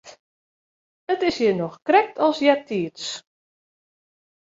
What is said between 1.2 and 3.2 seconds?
is hjir noch krekt as eartiids.